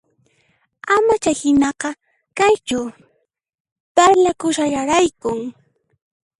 Ama 0.93 1.13
chayhinaqa 1.23 1.89
kaychu, 2.37 2.79
parlakushallaraykun 3.95 5.39